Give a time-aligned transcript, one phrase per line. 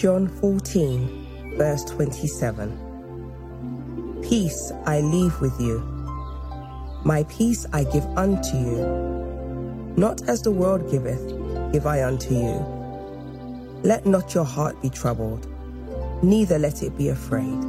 [0.00, 2.72] John 14, verse 27.
[4.22, 5.80] Peace I leave with you,
[7.04, 9.92] my peace I give unto you.
[9.98, 11.20] Not as the world giveth,
[11.74, 12.64] give I unto you.
[13.82, 15.46] Let not your heart be troubled,
[16.22, 17.60] neither let it be afraid.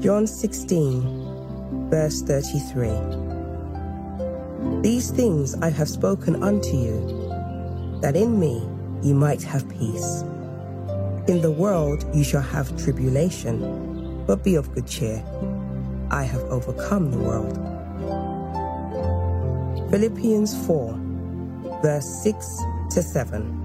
[0.00, 2.92] John 16, verse 33.
[4.80, 7.19] These things I have spoken unto you,
[8.00, 8.66] that in me
[9.02, 10.22] you might have peace.
[11.28, 15.22] In the world you shall have tribulation, but be of good cheer.
[16.10, 17.56] I have overcome the world.
[19.90, 20.98] Philippians 4,
[21.82, 23.56] verse 6 to 7.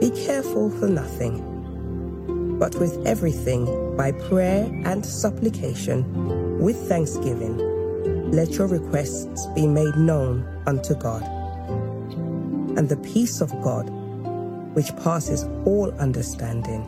[0.00, 7.58] Be careful for nothing, but with everything by prayer and supplication, with thanksgiving,
[8.30, 11.39] let your requests be made known unto God.
[12.80, 13.90] And the peace of God,
[14.72, 16.82] which passes all understanding,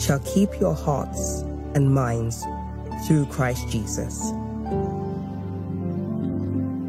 [0.00, 1.42] shall keep your hearts
[1.76, 2.44] and minds
[3.06, 4.18] through Christ Jesus.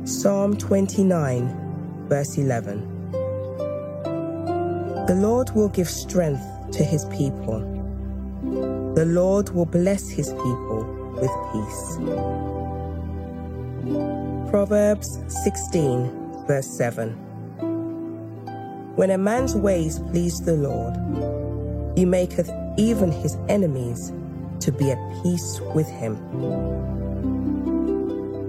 [0.03, 3.11] Psalm 29, verse 11.
[5.05, 7.59] The Lord will give strength to his people.
[8.95, 10.83] The Lord will bless his people
[11.21, 11.97] with peace.
[14.49, 17.26] Proverbs 16, verse 7.
[18.97, 20.95] When a man's ways please the Lord,
[21.95, 24.11] he maketh even his enemies
[24.61, 26.15] to be at peace with him.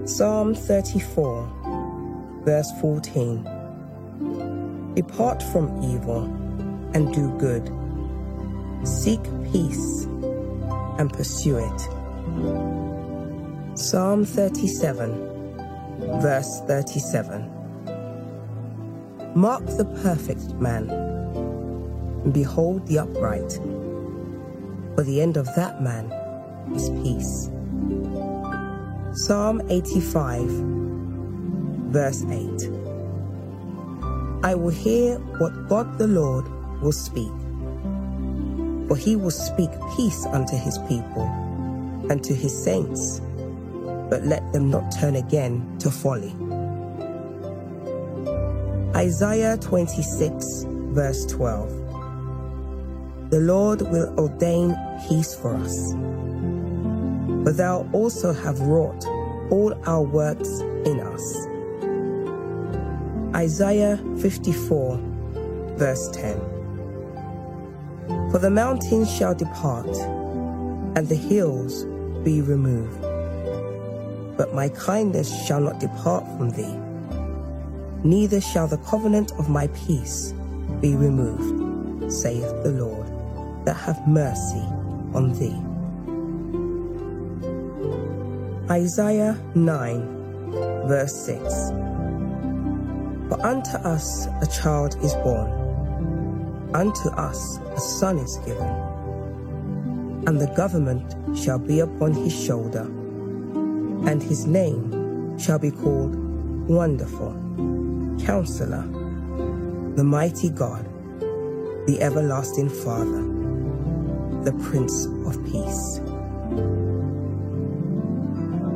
[0.07, 3.43] Psalm 34, verse 14.
[4.95, 6.23] Depart from evil
[6.95, 7.71] and do good.
[8.87, 10.05] Seek peace
[10.97, 11.81] and pursue it.
[13.77, 15.13] Psalm 37,
[16.19, 17.58] verse 37.
[19.35, 23.53] Mark the perfect man, and behold the upright,
[24.95, 26.11] for the end of that man
[26.75, 27.51] is peace.
[29.13, 30.49] Psalm 85,
[31.91, 32.71] verse 8.
[34.43, 36.45] I will hear what God the Lord
[36.81, 37.31] will speak.
[38.87, 41.23] For he will speak peace unto his people
[42.09, 43.21] and to his saints,
[44.09, 46.33] but let them not turn again to folly.
[48.99, 51.69] Isaiah 26, verse 12.
[53.29, 54.75] The Lord will ordain
[55.07, 55.93] peace for us.
[57.45, 59.05] But thou also have wrought
[59.51, 60.49] all our works
[60.83, 61.47] in us.
[63.33, 64.99] Isaiah 54,
[65.77, 66.37] verse 10.
[68.31, 69.95] For the mountains shall depart,
[70.97, 71.85] and the hills
[72.25, 73.01] be removed.
[74.35, 76.88] But my kindness shall not depart from thee,
[78.03, 80.33] neither shall the covenant of my peace
[80.81, 83.07] be removed, saith the Lord,
[83.65, 84.63] that have mercy
[85.13, 85.57] on thee.
[88.71, 91.43] Isaiah 9, verse 6.
[93.29, 95.59] For unto us a child is born
[96.73, 98.69] Unto us a son is given,
[100.27, 102.83] and the government shall be upon his shoulder,
[104.07, 106.15] and his name shall be called
[106.69, 107.31] Wonderful,
[108.29, 108.83] Counselor,
[109.95, 110.85] the Mighty God,
[111.87, 113.23] the Everlasting Father,
[114.43, 115.99] the Prince of Peace.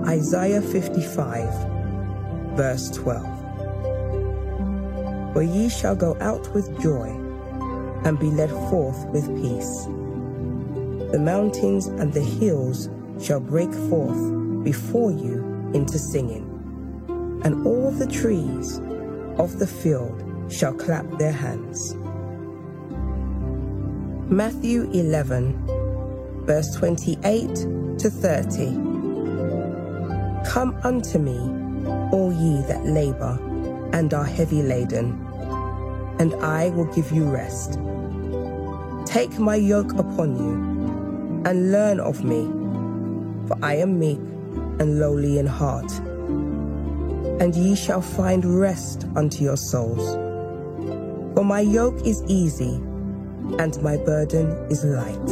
[0.08, 3.24] Isaiah 55, verse 12.
[5.34, 7.10] For ye shall go out with joy
[8.06, 9.86] and be led forth with peace.
[11.12, 12.90] The mountains and the hills
[13.22, 15.44] shall break forth before you
[15.76, 16.50] into singing,
[17.44, 18.82] and all the trees
[19.38, 21.96] of the field shall clap their hands.
[24.30, 27.56] Matthew 11, verse 28
[28.00, 28.66] to 30.
[30.50, 31.38] Come unto me,
[32.12, 33.40] all ye that labor
[33.94, 35.20] and are heavy laden,
[36.20, 37.80] and I will give you rest.
[39.06, 40.54] Take my yoke upon you
[41.46, 42.46] and learn of me,
[43.48, 44.20] for I am meek
[44.80, 45.92] and lowly in heart,
[47.44, 50.16] and ye shall find rest unto your souls.
[51.36, 52.76] For my yoke is easy
[53.60, 55.30] and my burden is light.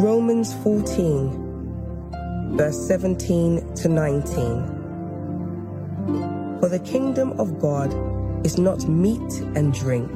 [0.00, 6.58] Romans 14, verse 17 to 19.
[6.58, 7.94] For the kingdom of God
[8.44, 10.10] is not meat and drink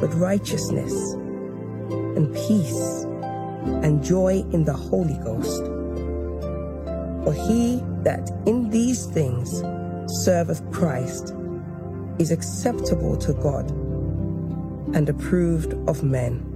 [0.00, 0.92] but righteousness
[2.16, 3.02] and peace
[3.82, 5.71] and joy in the Holy Ghost.
[7.24, 9.62] For he that in these things
[10.24, 11.34] serveth Christ
[12.18, 13.70] is acceptable to God
[14.94, 16.48] and approved of men.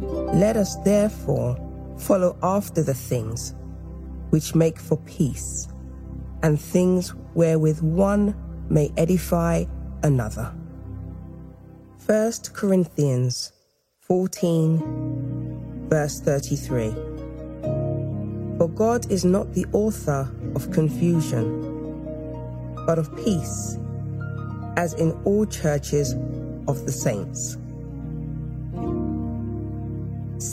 [0.00, 1.56] Let us therefore
[1.98, 3.54] follow after the things
[4.30, 5.68] which make for peace,
[6.42, 8.34] and things wherewith one
[8.68, 9.64] may edify
[10.02, 10.52] another.
[12.06, 13.52] 1 Corinthians
[14.00, 17.13] 14, verse 33.
[18.64, 21.44] For God is not the author of confusion,
[22.86, 23.76] but of peace,
[24.78, 26.14] as in all churches
[26.66, 27.58] of the saints.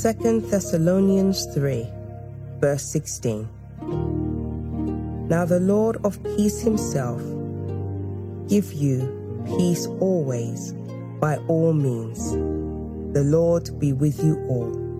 [0.03, 1.87] 2 Thessalonians 3,
[2.59, 3.47] verse 16.
[5.29, 7.21] Now the Lord of peace himself
[8.49, 9.07] give you
[9.57, 10.73] peace always
[11.21, 12.33] by all means.
[13.13, 14.90] The Lord be with you all.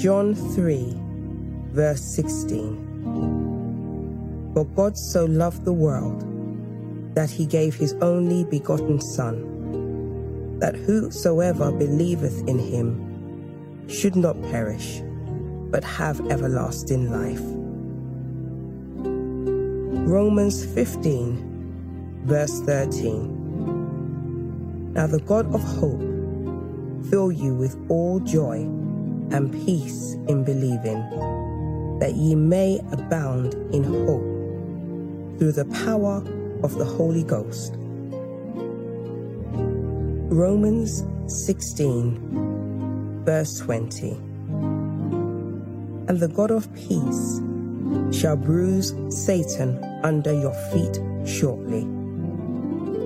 [0.00, 0.96] John 3,
[1.74, 4.52] verse 16.
[4.54, 6.24] For God so loved the world
[7.14, 15.02] that he gave his only begotten Son, that whosoever believeth in him should not perish,
[15.70, 17.42] but have everlasting life.
[20.08, 24.94] Romans 15, verse 13.
[24.94, 26.00] Now the God of hope
[27.10, 28.79] fill you with all joy
[29.32, 31.00] and peace in believing,
[31.98, 36.22] that ye may abound in hope through the power
[36.62, 37.74] of the Holy Ghost.
[40.32, 41.04] Romans
[41.44, 44.10] 16, verse 20.
[46.08, 47.40] And the God of peace
[48.12, 51.82] shall bruise Satan under your feet shortly.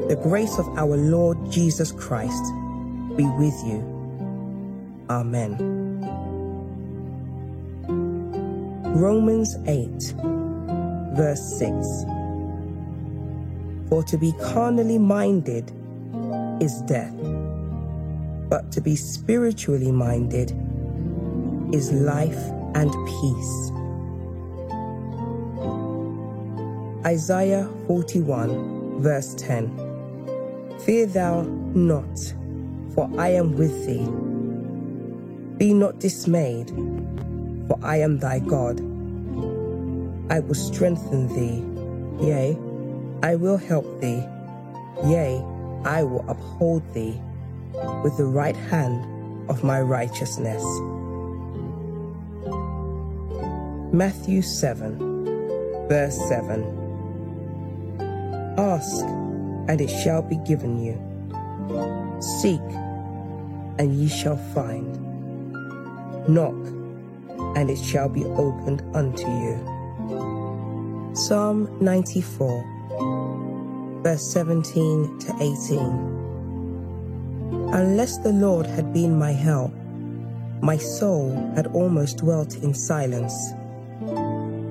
[0.09, 2.45] The grace of our Lord Jesus Christ
[3.17, 3.83] be with you.
[5.09, 5.84] Amen.
[8.95, 10.15] Romans 8,
[11.17, 12.05] verse 6.
[13.89, 15.73] For to be carnally minded
[16.63, 17.13] is death,
[18.49, 20.53] but to be spiritually minded
[21.75, 22.39] is life
[22.77, 23.73] and peace.
[27.05, 30.79] Isaiah 41, verse 10.
[30.85, 32.17] Fear thou not,
[32.95, 34.07] for I am with thee.
[35.59, 36.71] Be not dismayed,
[37.69, 38.81] for I am thy God.
[40.31, 41.63] I will strengthen thee,
[42.27, 42.59] yea,
[43.23, 44.23] I will help thee,
[45.05, 45.43] yea,
[45.85, 47.21] I will uphold thee
[48.03, 50.63] with the right hand of my righteousness.
[53.93, 54.99] Matthew 7,
[55.89, 56.65] verse 7.
[58.59, 59.05] Ask,
[59.69, 60.99] and it shall be given you.
[62.41, 62.61] Seek,
[63.79, 64.99] and ye shall find.
[66.29, 66.55] Knock,
[67.57, 69.59] and it shall be opened unto you.
[71.15, 76.11] Psalm 94, verse 17 to 18.
[77.73, 79.73] Unless the Lord had been my help,
[80.61, 83.35] my soul had almost dwelt in silence.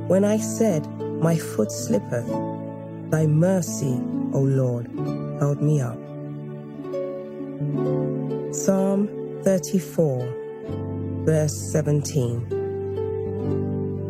[0.07, 0.85] When I said,
[1.21, 2.27] My foot slippeth,
[3.09, 3.99] Thy mercy,
[4.33, 4.87] O Lord,
[5.39, 5.97] held me up.
[8.53, 9.07] Psalm
[9.43, 12.62] 34, verse 17.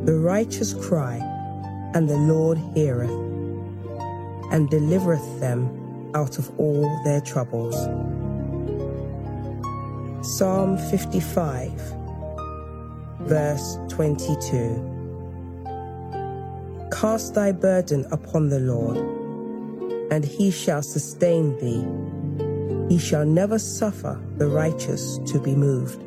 [0.06, 1.16] The righteous cry,
[1.94, 3.10] and the Lord heareth,
[4.52, 7.76] and delivereth them out of all their troubles.
[10.22, 11.72] Psalm 55,
[13.22, 14.92] verse 22.
[16.92, 18.98] Cast thy burden upon the Lord,
[20.12, 21.86] and he shall sustain thee.
[22.94, 26.04] He shall never suffer the righteous to be moved.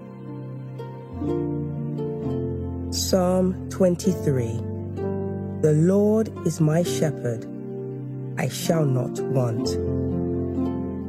[3.16, 4.60] Psalm 23
[5.62, 7.46] The Lord is my shepherd,
[8.36, 9.70] I shall not want.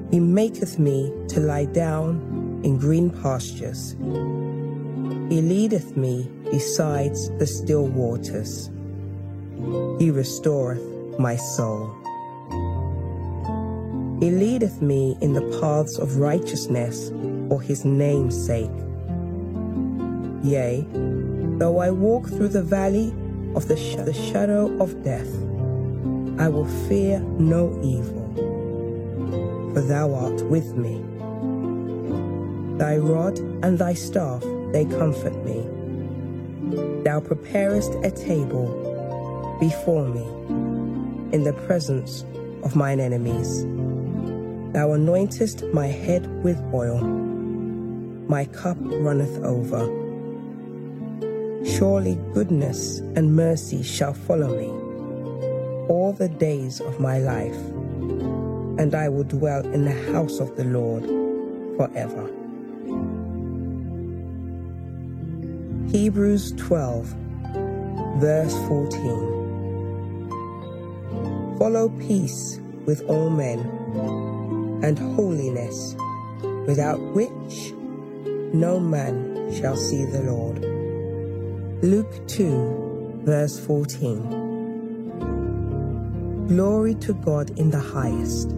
[0.10, 3.98] He maketh me to lie down in green pastures.
[5.30, 8.70] He leadeth me beside the still waters.
[10.00, 11.94] He restoreth my soul.
[14.22, 17.10] He leadeth me in the paths of righteousness
[17.50, 18.72] for his name's sake.
[20.42, 20.88] Yea,
[21.58, 23.14] though I walk through the valley
[23.56, 25.28] of the, sh- the shadow of death,
[26.40, 28.32] I will fear no evil,
[29.74, 31.04] for thou art with me.
[32.78, 35.68] Thy rod and thy staff, they comfort me.
[37.04, 40.28] Thou preparest a table before me
[41.34, 42.24] in the presence
[42.64, 43.64] of mine enemies.
[44.74, 47.02] Thou anointest my head with oil,
[48.28, 50.07] my cup runneth over.
[51.78, 54.70] Surely goodness and mercy shall follow me
[55.88, 57.56] all the days of my life,
[58.80, 61.04] and I will dwell in the house of the Lord
[61.78, 62.32] forever.
[65.92, 67.16] Hebrews 12,
[68.18, 71.60] verse 14.
[71.60, 73.60] Follow peace with all men
[74.84, 75.96] and holiness,
[76.66, 77.72] without which
[78.52, 80.67] no man shall see the Lord.
[81.84, 86.48] Luke 2, verse 14.
[86.48, 88.50] Glory to God in the highest,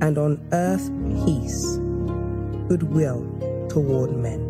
[0.00, 0.90] and on earth
[1.24, 1.76] peace,
[2.66, 3.22] goodwill
[3.68, 4.40] toward men.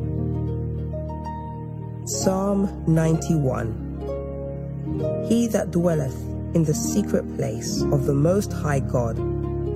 [2.06, 6.18] Psalm 91 He that dwelleth
[6.54, 9.18] in the secret place of the Most High God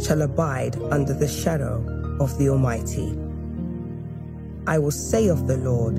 [0.02, 1.84] shall abide under the shadow
[2.20, 3.18] of the Almighty.
[4.66, 5.98] I will say of the Lord,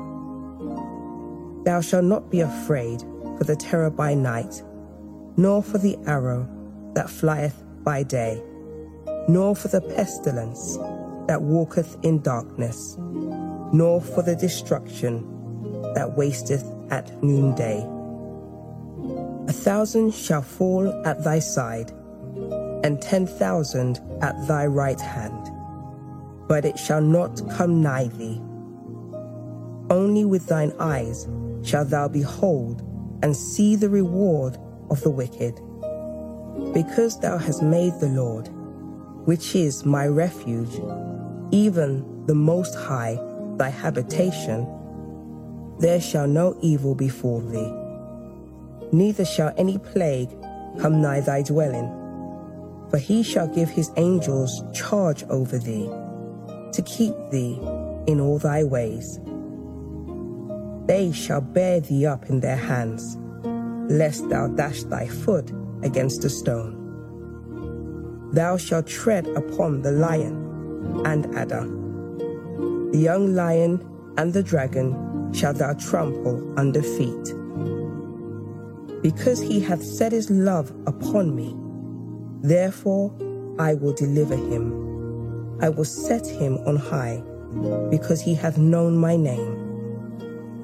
[1.63, 3.01] Thou shalt not be afraid
[3.37, 4.63] for the terror by night,
[5.37, 6.47] nor for the arrow
[6.93, 8.41] that flieth by day,
[9.27, 10.77] nor for the pestilence
[11.27, 15.23] that walketh in darkness, nor for the destruction
[15.93, 17.85] that wasteth at noonday.
[19.47, 21.91] A thousand shall fall at thy side,
[22.83, 25.51] and ten thousand at thy right hand,
[26.47, 28.41] but it shall not come nigh thee.
[29.89, 31.27] Only with thine eyes
[31.63, 32.81] shalt thou behold
[33.23, 34.57] and see the reward
[34.89, 35.59] of the wicked.
[36.73, 38.49] Because thou hast made the Lord,
[39.25, 40.79] which is my refuge,
[41.51, 43.19] even the Most High,
[43.57, 44.67] thy habitation,
[45.79, 47.73] there shall no evil befall thee,
[48.91, 50.29] neither shall any plague
[50.79, 51.89] come nigh thy dwelling.
[52.89, 55.89] For he shall give his angels charge over thee,
[56.73, 57.57] to keep thee
[58.07, 59.19] in all thy ways.
[60.91, 63.17] They shall bear thee up in their hands,
[63.89, 65.49] lest thou dash thy foot
[65.83, 66.75] against a stone.
[68.33, 70.35] Thou shalt tread upon the lion
[71.05, 71.63] and adder.
[72.91, 73.79] The young lion
[74.17, 77.25] and the dragon shalt thou trample under feet.
[79.01, 81.55] Because he hath set his love upon me,
[82.45, 83.15] therefore
[83.57, 85.57] I will deliver him.
[85.61, 87.23] I will set him on high,
[87.89, 89.70] because he hath known my name.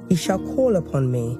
[0.09, 1.33] He shall call upon me,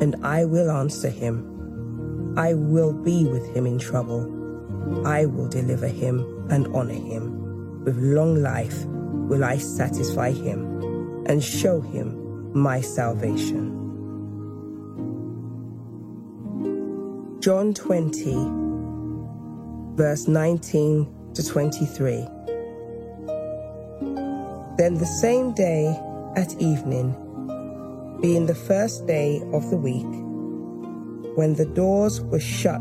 [0.00, 2.34] and I will answer him.
[2.36, 5.06] I will be with him in trouble.
[5.06, 7.84] I will deliver him and honor him.
[7.84, 13.78] With long life will I satisfy him and show him my salvation.
[17.40, 22.26] John 20, verse 19 to 23.
[24.78, 25.88] Then the same day
[26.36, 27.14] at evening,
[28.22, 30.06] being the first day of the week,
[31.36, 32.80] when the doors were shut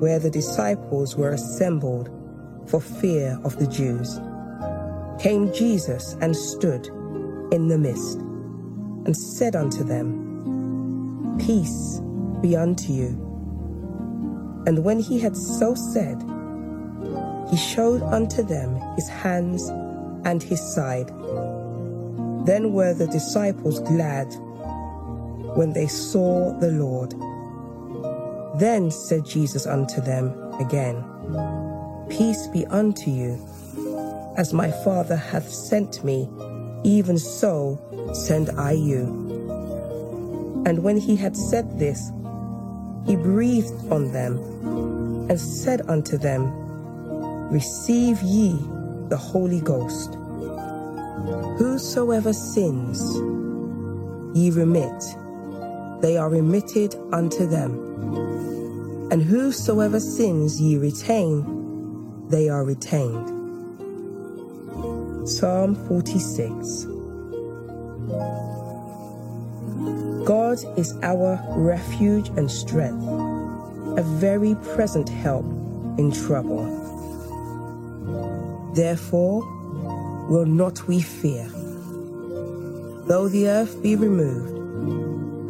[0.00, 2.08] where the disciples were assembled
[2.66, 4.18] for fear of the Jews,
[5.22, 6.86] came Jesus and stood
[7.52, 8.20] in the midst
[9.04, 12.00] and said unto them, Peace
[12.40, 13.08] be unto you.
[14.66, 16.22] And when he had so said,
[17.50, 19.68] he showed unto them his hands
[20.24, 21.10] and his side.
[22.48, 24.34] Then were the disciples glad
[25.54, 27.10] when they saw the Lord.
[28.58, 31.04] Then said Jesus unto them again,
[32.08, 33.38] Peace be unto you.
[34.38, 36.26] As my Father hath sent me,
[36.84, 37.78] even so
[38.14, 39.02] send I you.
[40.64, 42.00] And when he had said this,
[43.04, 44.38] he breathed on them
[45.28, 46.50] and said unto them,
[47.50, 48.52] Receive ye
[49.10, 50.16] the Holy Ghost.
[51.58, 53.00] Whosoever sins
[54.36, 55.02] ye remit,
[56.00, 59.08] they are remitted unto them.
[59.10, 63.28] And whosoever sins ye retain, they are retained.
[65.28, 66.86] Psalm 46
[70.24, 73.02] God is our refuge and strength,
[73.98, 75.46] a very present help
[75.98, 76.66] in trouble.
[78.74, 79.42] Therefore,
[80.28, 81.48] will not we fear,
[83.06, 84.56] though the earth be removed,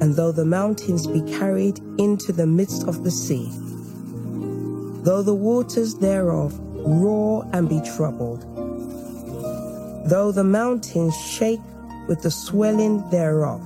[0.00, 3.50] and though the mountains be carried into the midst of the sea,
[5.02, 8.42] though the waters thereof roar and be troubled,
[10.08, 11.60] though the mountains shake
[12.06, 13.60] with the swelling thereof.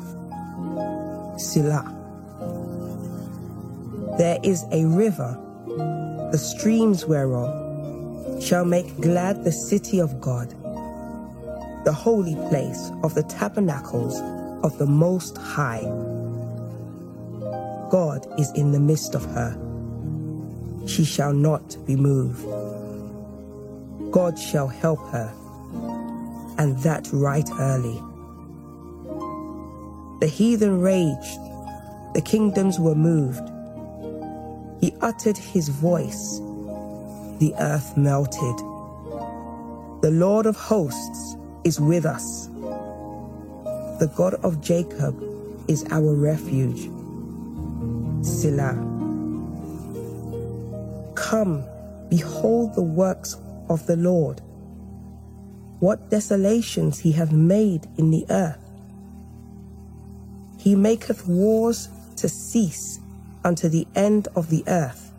[1.37, 1.99] Selah.
[4.17, 5.39] There is a river,
[6.33, 10.55] the streams whereof shall make glad the city of God,
[11.85, 14.21] the holy place of the tabernacles
[14.65, 15.83] of the Most High.
[17.91, 19.59] God is in the midst of her.
[20.87, 22.45] She shall not be moved.
[24.13, 25.33] God shall help her,
[26.59, 28.01] and that right early.
[30.21, 31.41] The heathen raged,
[32.15, 33.49] the kingdoms were moved.
[34.81, 36.39] He uttered his voice,
[37.39, 38.59] the earth melted.
[40.03, 42.49] The Lord of hosts is with us.
[43.99, 45.23] The God of Jacob
[45.69, 46.91] is our refuge.
[48.25, 48.75] Selah.
[51.15, 51.65] Come,
[52.09, 53.37] behold the works
[53.69, 54.41] of the Lord.
[55.79, 58.59] What desolations he hath made in the earth.
[60.59, 63.01] He maketh wars to cease
[63.45, 65.13] unto the end of the earth.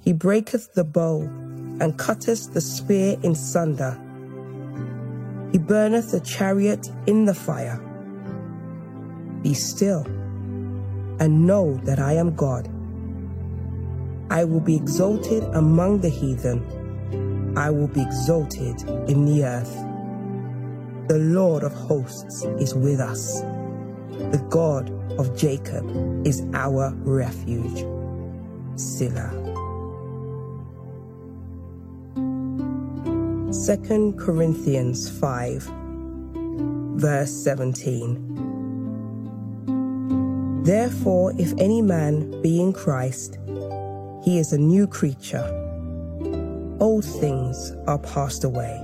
[0.00, 1.22] He breaketh the bow
[1.80, 3.98] and cutteth the spear in sunder.
[5.54, 7.80] He burneth the chariot in the fire.
[9.40, 10.04] Be still
[11.20, 12.68] and know that I am God.
[14.30, 17.54] I will be exalted among the heathen.
[17.56, 19.72] I will be exalted in the earth.
[21.06, 23.42] The Lord of hosts is with us.
[24.32, 27.86] The God of Jacob is our refuge.
[28.74, 29.43] Selah.
[33.54, 35.70] 2 Corinthians 5,
[36.96, 38.18] verse 17.
[40.64, 43.38] Therefore, if any man be in Christ,
[44.24, 45.46] he is a new creature.
[46.80, 48.76] Old things are passed away.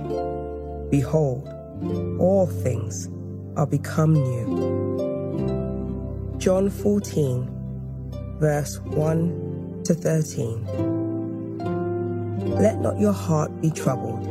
[0.89, 1.49] Behold,
[2.17, 3.09] all things
[3.57, 6.31] are become new.
[6.37, 7.49] John 14,
[8.39, 10.65] verse 1 to 13.
[12.55, 14.30] Let not your heart be troubled.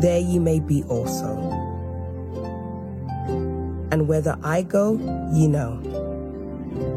[0.00, 1.36] there ye may be also.
[3.90, 4.94] And whither I go,
[5.32, 5.80] ye know,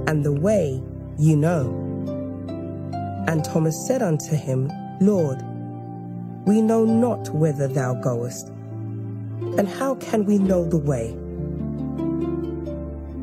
[0.08, 0.82] and the way
[1.18, 1.76] ye know.
[3.28, 5.42] And Thomas said unto him, Lord,
[6.46, 8.48] we know not whither thou goest,
[9.58, 11.10] and how can we know the way?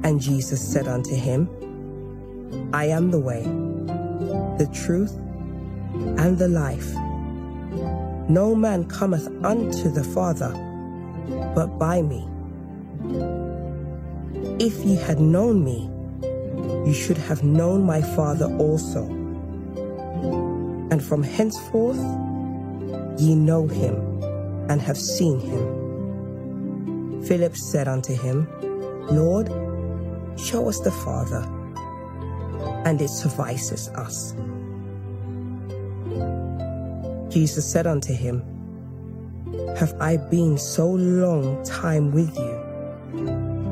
[0.04, 1.50] And Jesus said unto him,
[2.72, 3.42] I am the way,
[4.58, 5.16] the truth,
[6.18, 6.94] and the life.
[8.28, 10.50] No man cometh unto the Father
[11.54, 12.26] but by me.
[14.58, 15.90] If ye had known me,
[16.86, 19.04] you should have known my Father also.
[20.90, 21.98] And from henceforth
[23.18, 23.94] ye know him
[24.68, 27.22] and have seen him.
[27.26, 28.48] Philip said unto him,
[29.10, 29.48] Lord,
[30.38, 31.42] show us the Father
[32.84, 34.34] and it suffices us.
[37.28, 38.42] Jesus said unto him,
[39.76, 42.54] Have I been so long time with you,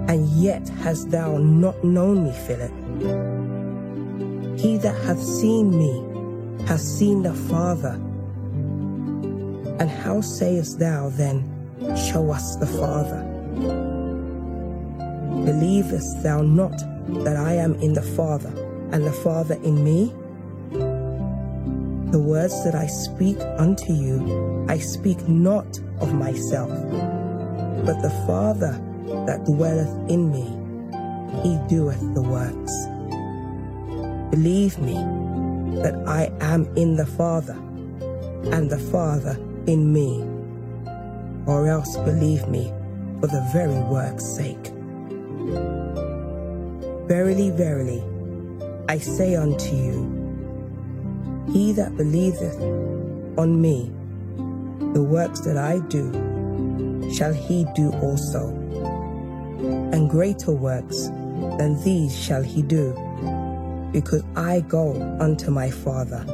[0.09, 2.73] and yet hast thou not known me, Philip?
[4.59, 7.95] He that hath seen me hath seen the Father.
[9.81, 11.51] And how sayest thou then,
[11.97, 13.23] Show us the Father?
[15.45, 16.79] Believest thou not
[17.25, 18.53] that I am in the Father?
[18.95, 20.15] and the Father in me?
[22.15, 25.67] The words that I speak unto you, I speak not
[25.99, 28.81] of myself, but the Father
[29.27, 30.47] that dwelleth in me,
[31.43, 32.73] he doeth the works.
[34.31, 34.95] Believe me
[35.83, 37.57] that I am in the Father,
[38.55, 40.23] and the Father in me,
[41.47, 42.73] or else believe me
[43.21, 44.71] for the very work's sake.
[47.09, 48.05] Verily, verily,
[48.89, 50.24] I say unto you,
[51.53, 52.61] he that believeth
[53.39, 53.93] on me,
[54.95, 56.11] the works that I do,
[57.13, 58.49] shall he do also.
[59.93, 61.09] And greater works
[61.59, 62.93] than these shall he do,
[63.93, 66.25] because I go unto my Father.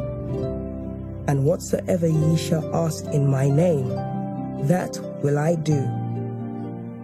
[1.28, 3.88] And whatsoever ye shall ask in my name,
[4.66, 5.78] that will I do,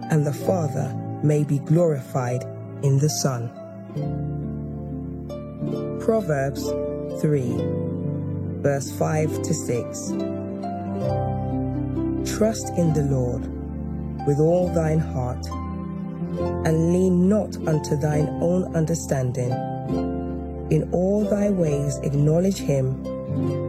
[0.09, 0.93] and the Father
[1.23, 2.43] may be glorified
[2.83, 3.49] in the Son.
[5.99, 6.63] Proverbs
[7.21, 7.86] 3,
[8.61, 10.11] verse 5 to 6.
[12.37, 13.47] Trust in the Lord
[14.27, 15.45] with all thine heart,
[16.65, 19.51] and lean not unto thine own understanding.
[20.69, 23.05] In all thy ways acknowledge him,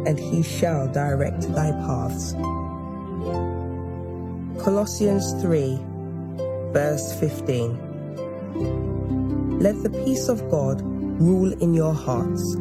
[0.07, 2.35] and he shall direct thy paths.
[4.62, 5.79] Colossians 3,
[6.72, 7.79] verse 15.
[9.61, 12.57] Let the peace of God rule in your hearts,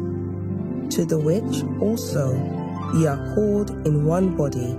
[0.90, 2.34] to the which also
[2.94, 4.76] ye are called in one body,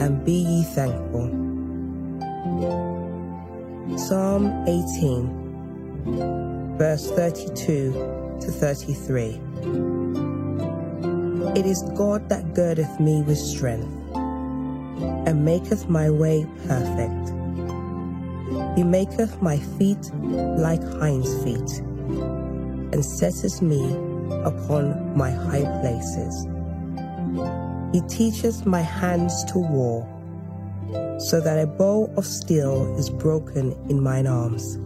[0.00, 1.28] and be ye thankful.
[3.98, 7.92] Psalm 18, verse 32
[8.40, 9.40] to 33.
[11.54, 17.32] It is God that girdeth me with strength and maketh my way perfect.
[18.76, 20.10] He maketh my feet
[20.58, 21.82] like hinds' feet,
[22.92, 23.94] and setteth me
[24.44, 26.46] upon my high places.
[27.92, 30.08] He teaches my hands to war,
[31.18, 34.78] so that a bow of steel is broken in mine arms.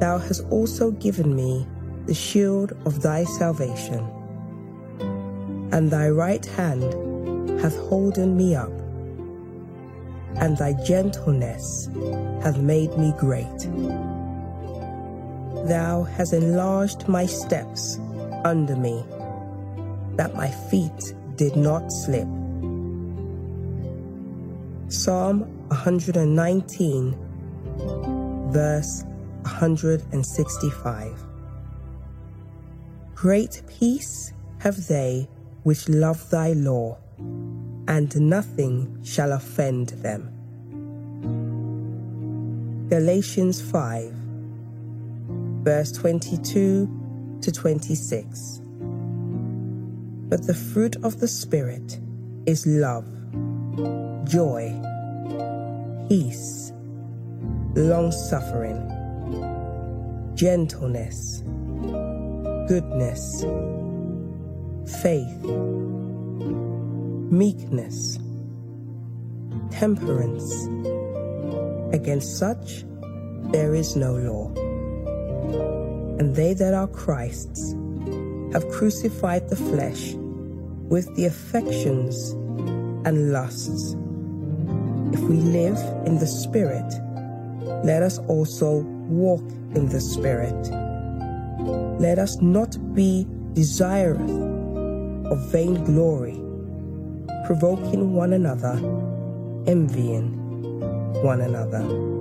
[0.00, 1.66] Thou hast also given me
[2.06, 4.06] the shield of thy salvation,
[5.72, 8.72] and thy right hand hath holden me up,
[10.36, 11.88] and thy gentleness
[12.42, 13.68] hath made me great.
[15.66, 17.98] Thou hast enlarged my steps
[18.44, 19.04] under me,
[20.14, 22.28] that my feet did not slip.
[24.88, 27.16] Psalm 119,
[28.52, 29.02] verse
[29.42, 31.24] 165.
[33.16, 35.28] Great peace have they
[35.64, 36.96] which love thy law
[37.88, 40.30] and nothing shall offend them.
[42.88, 44.14] Galatians 5,
[45.66, 48.60] verse 22 to 26.
[50.28, 51.98] But the fruit of the Spirit
[52.46, 53.04] is love,
[54.28, 54.72] joy,
[56.08, 56.72] peace,
[57.74, 58.78] long suffering,
[60.36, 61.42] gentleness,
[62.68, 63.44] goodness,
[65.02, 65.42] faith
[67.28, 68.20] meekness,
[69.72, 70.68] temperance.
[71.92, 72.84] Against such
[73.50, 74.65] there is no law.
[76.18, 77.74] And they that are Christ's
[78.52, 80.14] have crucified the flesh
[80.88, 82.30] with the affections
[83.06, 83.94] and lusts.
[85.12, 86.90] If we live in the Spirit,
[87.84, 89.42] let us also walk
[89.74, 90.56] in the Spirit.
[92.00, 94.30] Let us not be desirous
[95.30, 96.40] of vainglory
[97.46, 98.74] provoking one another,
[99.66, 100.32] envying
[101.22, 102.15] one another.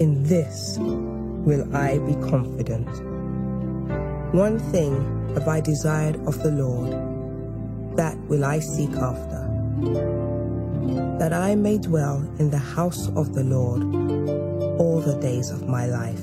[0.00, 2.88] in this will I be confident.
[4.34, 4.94] One thing
[5.32, 9.40] have I desired of the Lord, that will I seek after
[11.18, 13.82] that I may dwell in the house of the Lord
[14.78, 16.22] all the days of my life,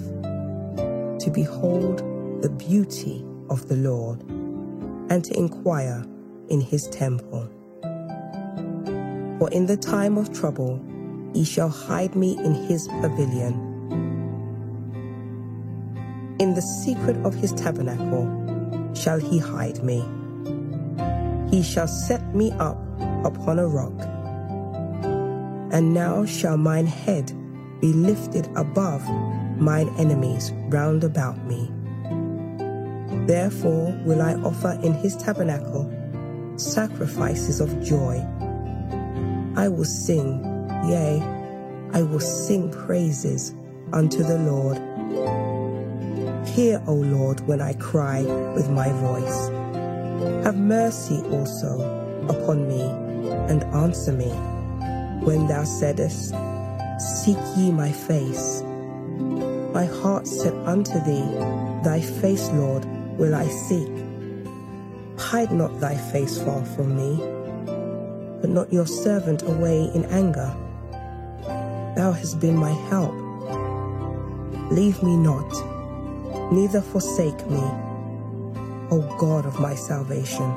[1.21, 2.04] to behold
[2.43, 4.21] the beauty of the Lord
[5.11, 6.03] and to inquire
[6.47, 7.47] in his temple.
[9.37, 10.81] For in the time of trouble
[11.33, 13.53] he shall hide me in his pavilion.
[16.39, 18.25] In the secret of his tabernacle
[18.95, 20.03] shall he hide me.
[21.51, 22.79] He shall set me up
[23.23, 23.93] upon a rock
[25.71, 27.31] and now shall mine head
[27.79, 29.07] be lifted above
[29.57, 31.71] mine enemies round about me.
[33.27, 35.89] Therefore will I offer in his tabernacle
[36.57, 38.25] sacrifices of joy.
[39.55, 40.43] I will sing,
[40.88, 41.21] yea,
[41.93, 43.53] I will sing praises
[43.93, 44.77] unto the Lord.
[46.47, 48.21] Hear, O Lord, when I cry
[48.55, 49.49] with my voice.
[50.43, 51.79] Have mercy also
[52.29, 52.81] upon me
[53.49, 54.29] and answer me.
[55.25, 56.34] When thou saidest,
[56.99, 58.62] Seek ye my face.
[59.73, 61.25] My heart said unto thee,
[61.84, 62.86] Thy face, Lord,
[63.21, 63.93] will I seek.
[65.15, 67.12] Hide not thy face far from me,
[68.41, 70.51] but not your servant away in anger.
[71.95, 73.13] Thou hast been my help.
[74.71, 75.51] Leave me not,
[76.51, 77.62] neither forsake me,
[78.89, 80.49] O God of my salvation.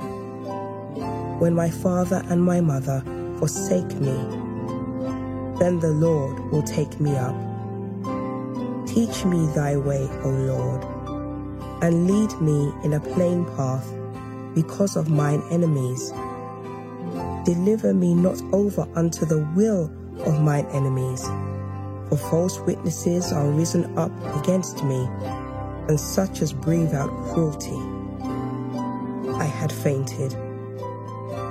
[1.40, 3.02] When my father and my mother
[3.40, 4.16] forsake me,
[5.58, 7.36] then the Lord will take me up.
[8.86, 10.93] Teach me thy way, O Lord,
[11.84, 13.86] and lead me in a plain path
[14.54, 16.14] because of mine enemies.
[17.44, 19.92] Deliver me not over unto the will
[20.24, 21.22] of mine enemies,
[22.08, 25.06] for false witnesses are risen up against me,
[25.86, 27.76] and such as breathe out cruelty.
[29.34, 30.32] I had fainted,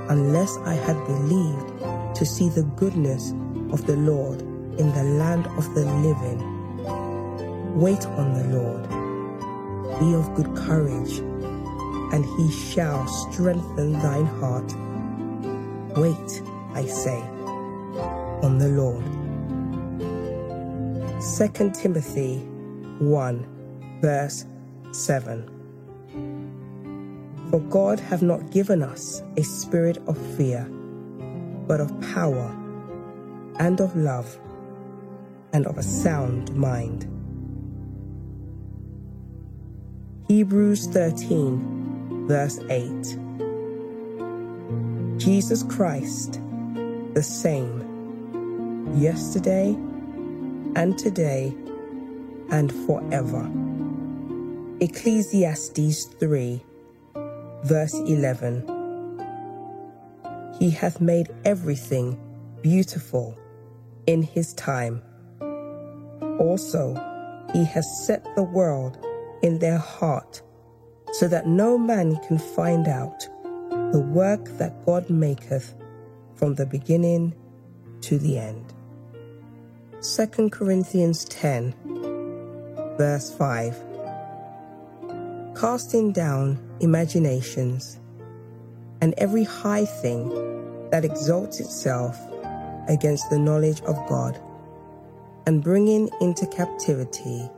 [0.09, 3.33] unless I had believed to see the goodness
[3.71, 4.41] of the Lord
[4.79, 6.39] in the land of the living.
[7.79, 9.02] Wait on the Lord,
[10.03, 11.19] be of good courage,
[12.11, 14.69] and he shall strengthen thine heart.
[15.97, 16.41] Wait,
[16.73, 17.21] I say,
[18.45, 19.05] on the Lord.
[21.37, 22.39] 2 Timothy
[22.99, 24.45] 1, verse
[24.91, 25.47] 7.
[27.49, 30.65] For God hath not given us a spirit of fear,
[31.65, 32.53] but of power
[33.57, 34.37] and of love
[35.53, 37.07] and of a sound mind.
[40.29, 43.17] Hebrews 13, verse 8.
[45.19, 46.39] Jesus Christ,
[47.13, 47.81] the same,
[48.95, 49.75] yesterday
[50.77, 51.53] and today
[52.51, 53.51] and forever.
[54.79, 56.63] Ecclesiastes 3,
[57.65, 58.63] verse 11.
[60.57, 62.17] He hath made everything
[62.61, 63.37] beautiful
[64.07, 65.01] in his time.
[66.39, 66.93] Also,
[67.51, 69.05] he has set the world
[69.43, 70.41] in their heart
[71.13, 73.27] so that no man can find out
[73.91, 75.75] the work that God maketh
[76.35, 77.35] from the beginning
[78.01, 78.73] to the end.
[80.01, 81.73] 2 Corinthians 10,
[82.97, 83.77] verse 5.
[85.55, 87.99] Casting down imaginations
[89.01, 90.29] and every high thing
[90.89, 92.17] that exalts itself
[92.87, 94.41] against the knowledge of God,
[95.45, 97.49] and bringing into captivity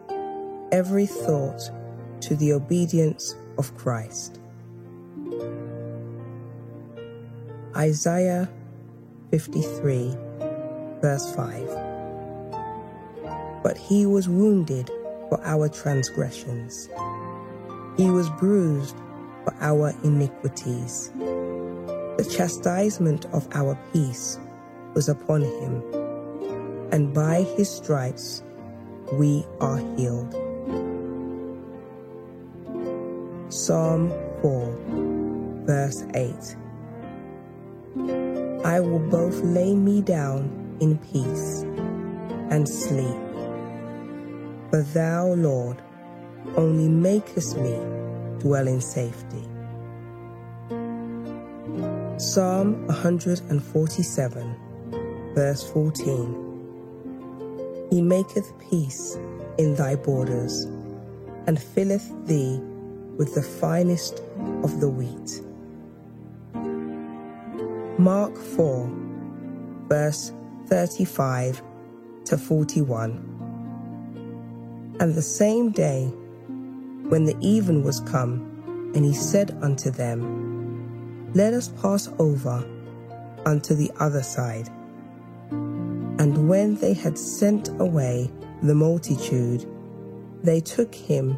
[0.75, 1.71] every thought
[2.19, 4.41] to the obedience of Christ.
[7.77, 8.49] Isaiah
[9.31, 10.17] 53,
[11.01, 11.69] verse 5.
[13.63, 14.91] But he was wounded
[15.29, 16.89] for our transgressions,
[17.95, 18.97] he was bruised
[19.45, 21.13] for our iniquities.
[21.15, 24.39] The chastisement of our peace
[24.93, 25.81] was upon him,
[26.91, 28.43] and by his stripes
[29.13, 30.44] we are healed.
[33.55, 36.35] Psalm 4, verse 8
[38.65, 41.63] I will both lay me down in peace
[42.51, 43.15] and sleep.
[44.69, 45.81] For thou, Lord,
[46.57, 47.79] only makest me
[48.39, 49.47] dwell in safety.
[52.19, 54.55] Psalm 147
[55.33, 57.87] verse 14.
[57.89, 59.17] He maketh peace
[59.57, 60.65] in thy borders,
[61.47, 62.59] and filleth thee
[63.17, 64.21] with the finest
[64.63, 65.41] of the wheat.
[67.99, 68.89] Mark 4,
[69.87, 70.31] verse
[70.67, 71.61] 35
[72.25, 73.31] to 41.
[74.99, 76.05] And the same day,
[77.07, 82.67] when the even was come, and he said unto them, Let us pass over
[83.45, 84.69] unto the other side.
[85.51, 88.29] And when they had sent away
[88.63, 89.65] the multitude,
[90.43, 91.37] they took him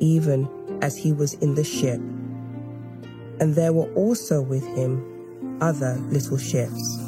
[0.00, 0.48] even
[0.82, 2.00] as he was in the ship.
[3.38, 6.98] And there were also with him other little ships.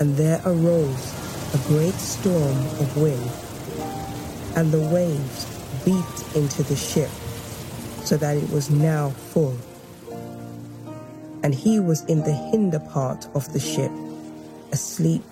[0.00, 1.14] And there arose
[1.54, 3.30] a great storm of wind,
[4.56, 5.46] and the waves
[5.84, 7.10] beat into the ship,
[8.04, 9.56] so that it was now full.
[11.42, 13.90] And he was in the hinder part of the ship,
[14.72, 15.22] asleep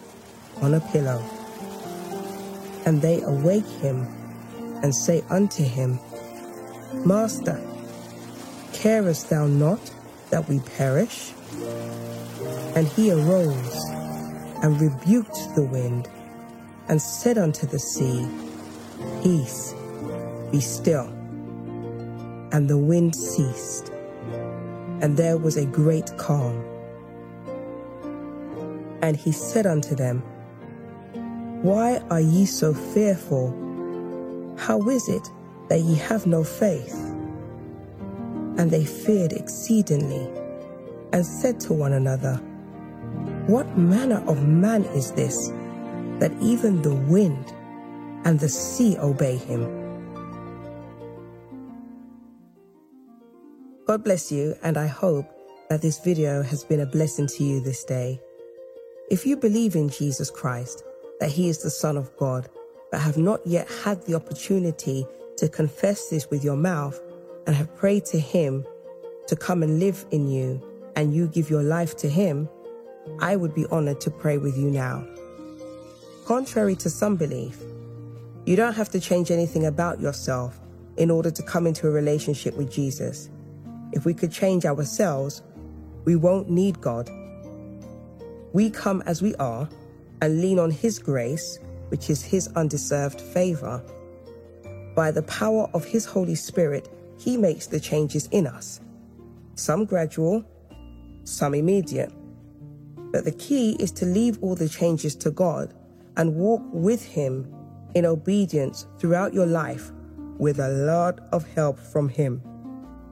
[0.63, 1.23] on a pillow.
[2.87, 4.07] And they awake him
[4.83, 5.99] and say unto him,
[7.05, 7.61] Master,
[8.73, 9.93] carest thou not
[10.31, 11.33] that we perish?
[12.75, 13.85] And he arose
[14.63, 16.09] and rebuked the wind
[16.89, 18.27] and said unto the sea,
[19.23, 19.75] Peace,
[20.51, 21.07] be still.
[22.53, 23.91] And the wind ceased,
[25.01, 26.65] and there was a great calm.
[29.03, 30.21] And he said unto them,
[31.63, 33.51] Why are ye so fearful?
[34.57, 35.29] How is it
[35.69, 36.95] that ye have no faith?
[38.57, 40.29] And they feared exceedingly,
[41.13, 42.37] and said to one another,
[43.47, 45.49] What manner of man is this,
[46.19, 47.53] that even the wind
[48.25, 49.85] and the sea obey him?
[53.87, 55.27] God bless you, and I hope
[55.69, 58.21] that this video has been a blessing to you this day.
[59.11, 60.85] If you believe in Jesus Christ,
[61.21, 62.49] that he is the Son of God,
[62.91, 65.07] but have not yet had the opportunity
[65.45, 66.99] to confess this with your mouth
[67.47, 68.65] and have prayed to him
[69.27, 70.59] to come and live in you
[70.97, 72.49] and you give your life to him,
[73.21, 75.07] I would be honored to pray with you now.
[76.25, 77.61] Contrary to some belief,
[78.47, 80.59] you don't have to change anything about yourself
[80.97, 83.29] in order to come into a relationship with Jesus.
[83.93, 85.43] If we could change ourselves,
[86.07, 87.11] we won't need God.
[88.55, 89.69] We come as we are
[90.23, 91.59] and lean on His grace,
[91.91, 93.85] which is His undeserved favor.
[94.95, 98.81] By the power of His Holy Spirit, He makes the changes in us.
[99.55, 100.45] Some gradual,
[101.25, 102.13] some immediate.
[103.13, 105.75] But the key is to leave all the changes to God
[106.17, 107.53] and walk with Him
[107.95, 109.91] in obedience throughout your life
[110.39, 112.43] with a lot of help from Him.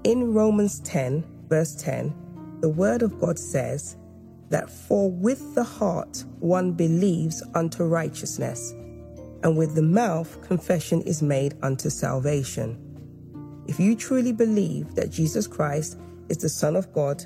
[0.05, 3.97] In Romans 10, verse 10, the Word of God says
[4.51, 8.75] that for with the heart one believes unto righteousness,
[9.42, 12.78] and with the mouth confession is made unto salvation.
[13.66, 17.24] If you truly believe that Jesus Christ is the Son of God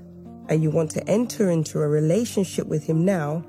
[0.49, 3.45] and you want to enter into a relationship with Him now,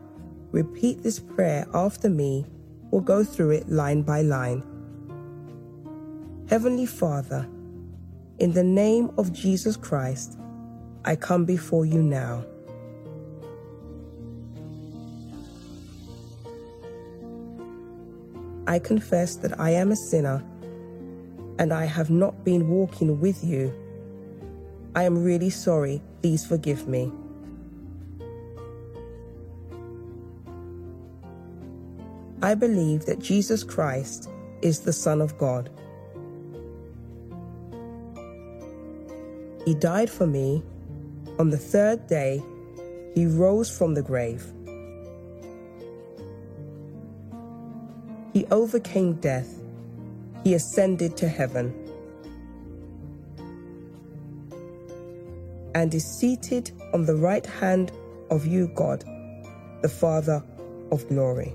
[0.51, 2.45] repeat this prayer after me
[2.91, 4.63] or go through it line by line.
[6.49, 7.47] Heavenly Father,
[8.39, 10.39] in the name of Jesus Christ,
[11.03, 12.45] I come before you now.
[18.67, 20.43] I confess that I am a sinner
[21.57, 23.73] and I have not been walking with you.
[24.95, 26.01] I am really sorry.
[26.21, 27.11] Please forgive me.
[32.41, 34.29] I believe that Jesus Christ
[34.61, 35.71] is the Son of God.
[39.65, 40.63] He died for me
[41.39, 42.41] on the third day,
[43.13, 44.43] he rose from the grave.
[48.37, 49.51] He overcame death.
[50.43, 51.73] He ascended to heaven
[55.73, 57.91] and is seated on the right hand
[58.29, 59.03] of you, God,
[59.81, 60.43] the Father
[60.91, 61.51] of glory.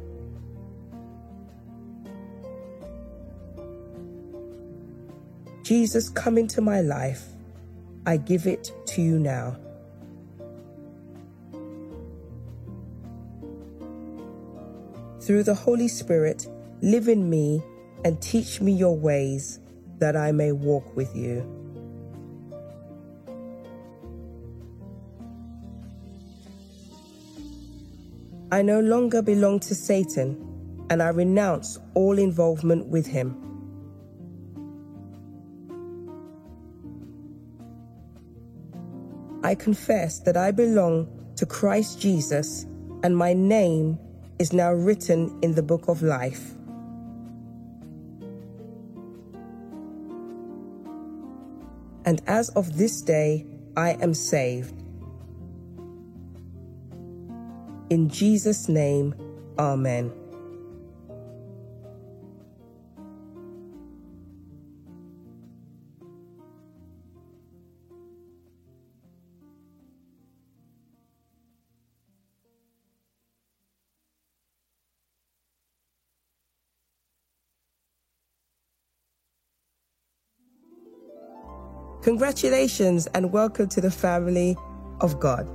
[5.63, 7.29] Jesus, come into my life.
[8.07, 9.57] I give it to you now.
[15.21, 16.49] through the Holy Spirit,
[16.83, 17.63] live in me
[18.05, 19.61] and teach me your ways
[19.99, 21.41] that I may walk with you.
[28.51, 33.39] I no longer belong to Satan and I renounce all involvement with him.
[39.45, 42.65] I confess that I belong to Christ Jesus
[43.05, 43.99] and my name
[44.39, 46.55] is now written in the book of life.
[52.05, 54.75] And as of this day, I am saved.
[57.91, 59.15] In Jesus' name,
[59.59, 60.13] Amen.
[82.03, 84.57] Congratulations and welcome to the family
[85.01, 85.49] of God.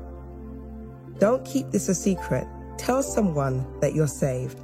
[1.19, 2.47] Don't keep this a secret.
[2.77, 4.57] Tell someone that you're saved.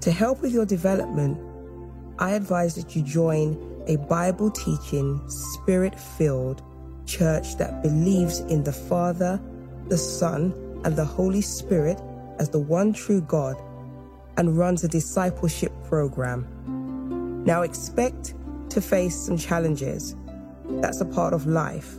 [0.00, 1.38] To help with your development,
[2.18, 6.62] I advise that you join a Bible teaching, spirit filled
[7.04, 9.38] church that believes in the Father,
[9.88, 10.54] the Son,
[10.86, 12.00] and the Holy Spirit
[12.38, 13.60] as the one true God
[14.38, 17.44] and runs a discipleship program.
[17.44, 18.32] Now expect
[18.70, 20.16] to face some challenges
[20.80, 21.96] that's a part of life.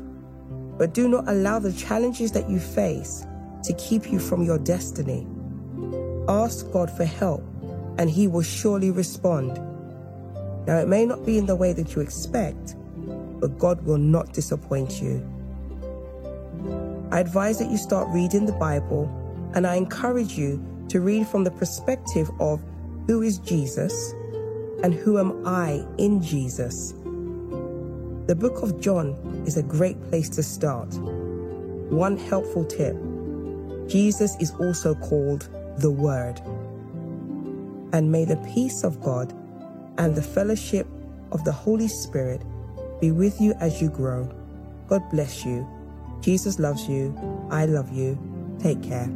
[0.77, 3.25] But do not allow the challenges that you face
[3.63, 5.27] to keep you from your destiny.
[6.27, 7.43] Ask God for help,
[7.97, 9.59] and He will surely respond.
[10.67, 12.75] Now, it may not be in the way that you expect,
[13.39, 15.27] but God will not disappoint you.
[17.11, 19.09] I advise that you start reading the Bible
[19.53, 22.61] and I encourage you to read from the perspective of
[23.07, 24.13] who is Jesus
[24.83, 26.93] and who am I in Jesus.
[28.31, 30.87] The book of John is a great place to start.
[31.91, 32.95] One helpful tip
[33.89, 36.39] Jesus is also called the Word.
[37.91, 39.33] And may the peace of God
[39.97, 40.87] and the fellowship
[41.33, 42.41] of the Holy Spirit
[43.01, 44.33] be with you as you grow.
[44.87, 45.67] God bless you.
[46.21, 47.13] Jesus loves you.
[47.51, 48.17] I love you.
[48.61, 49.09] Take care.